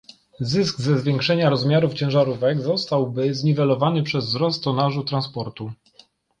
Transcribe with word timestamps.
Zysk 0.39 0.81
ze 0.81 0.99
zwiększenia 0.99 1.49
rozmiarów 1.49 1.93
ciężarówek 1.93 2.61
zostałby 2.61 3.33
zniwelowany 3.33 4.03
przez 4.03 4.25
wzrost 4.25 4.63
tonażu 4.63 5.03
transportu 5.03 5.71